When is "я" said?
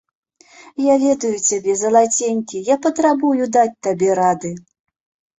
0.83-0.93, 2.69-2.77